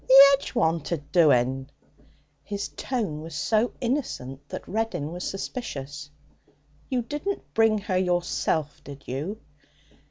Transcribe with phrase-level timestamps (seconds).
[0.07, 1.69] 'The 'edge wanted doing.'
[2.41, 6.09] His tone was so innocent that Reddin was suspicious.
[6.89, 9.39] 'You didn't bring her yourself, did you?'